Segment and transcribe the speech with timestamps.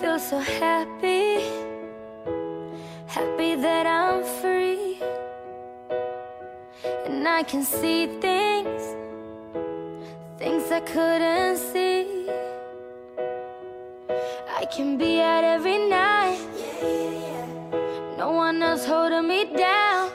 [0.00, 1.40] so happy,
[3.06, 5.00] happy that I'm free.
[7.06, 8.82] And I can see things,
[10.38, 12.28] things I couldn't see.
[14.60, 16.38] I can be out every night,
[18.18, 20.10] no one else holding me down.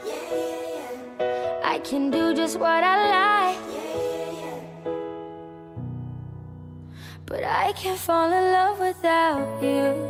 [1.64, 3.69] I can do just what I like.
[7.29, 10.09] But I can't fall in love without you.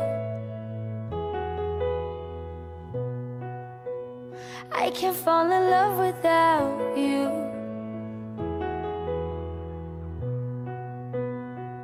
[4.72, 7.28] I can't fall in love without you.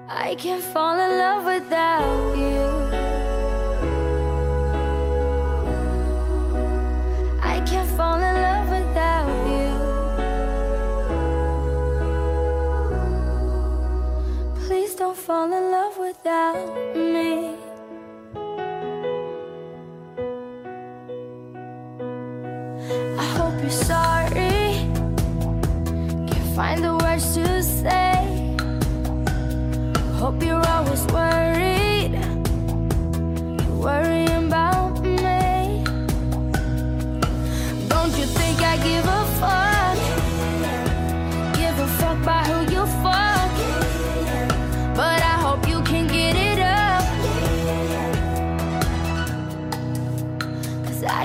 [0.08, 2.85] I can't fall in love without you.
[15.36, 17.56] Fall in love without me.
[23.22, 24.60] I hope you're sorry.
[26.30, 28.16] Can't find the words to say.
[30.20, 31.55] Hope you're always worried.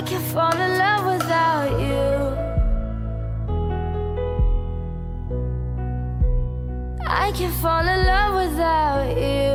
[0.01, 2.09] I can't fall in love without you.
[7.05, 9.51] I can't fall in love without you.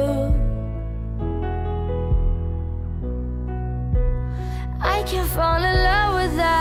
[4.81, 6.56] I can't fall in love without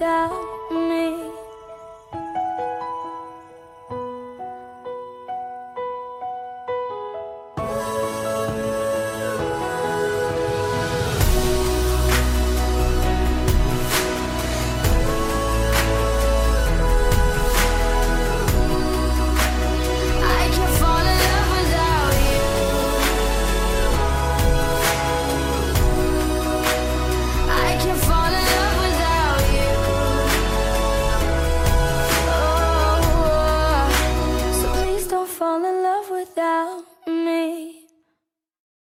[0.00, 0.15] you.